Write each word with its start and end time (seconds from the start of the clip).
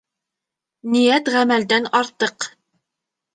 Ниәт 0.93 1.29
ғәмәлдән 1.35 1.87
артыҡ. 2.01 2.49